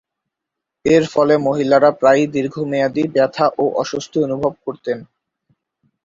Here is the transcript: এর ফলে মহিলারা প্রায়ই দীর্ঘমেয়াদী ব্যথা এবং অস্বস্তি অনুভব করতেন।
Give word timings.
এর 0.85 1.03
ফলে 1.07 1.35
মহিলারা 1.37 1.89
প্রায়ই 1.91 2.27
দীর্ঘমেয়াদী 2.27 3.03
ব্যথা 3.07 3.45
এবং 3.51 3.67
অস্বস্তি 3.73 4.17
অনুভব 4.19 4.53
করতেন। 4.65 4.97